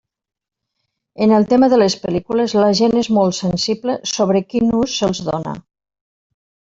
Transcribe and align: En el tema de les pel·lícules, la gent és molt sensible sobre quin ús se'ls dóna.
En 1.25 1.33
el 1.39 1.43
tema 1.51 1.67
de 1.73 1.77
les 1.81 1.95
pel·lícules, 2.05 2.55
la 2.63 2.69
gent 2.79 2.97
és 3.01 3.09
molt 3.17 3.37
sensible 3.41 3.99
sobre 4.13 4.41
quin 4.55 4.73
ús 4.79 4.97
se'ls 5.03 5.21
dóna. 5.29 5.55